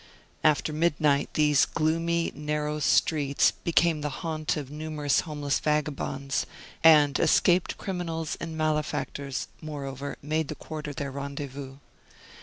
[0.43, 6.47] After midnight, these gloomy, narrow streets became the haunt of numerous homeless vagabonds,
[6.83, 11.75] and escaped criminals and malefactors, moreover, made the quarter their rendezvous.